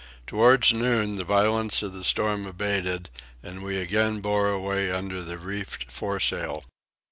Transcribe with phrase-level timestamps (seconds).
[0.25, 3.11] Towards noon the violence of the storm abated
[3.43, 6.65] and we again bore away under the reefed fore sail.